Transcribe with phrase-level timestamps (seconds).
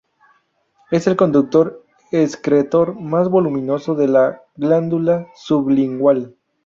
[0.89, 6.35] Es el conducto excretor más voluminoso de la glándula sublingual.